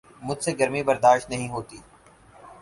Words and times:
مجھ 0.21 0.41
سے 0.43 0.51
گرمی 0.59 0.81
برداشت 0.83 1.29
نہیں 1.29 1.49
ہوتی 1.49 1.77